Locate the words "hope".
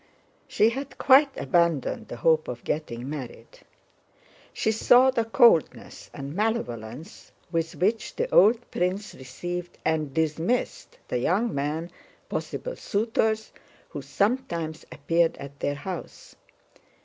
2.15-2.47